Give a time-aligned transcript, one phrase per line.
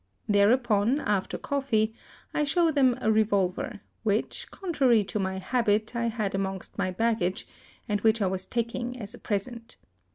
[0.27, 1.93] There upon, after coffee,
[2.33, 7.45] I show them a revolver, which, contrary to my habit, I had amongst my baggage,
[7.87, 9.77] and which I was taking as a present.